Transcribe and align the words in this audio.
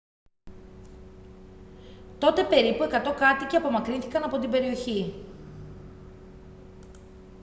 τότε 2.19 2.43
περίπου 2.43 2.83
100 2.83 2.89
κάτοικοι 3.19 3.55
απομακρύνθηκαν 3.55 4.23
από 4.23 4.39
την 4.39 4.49
περιοχή 4.49 5.25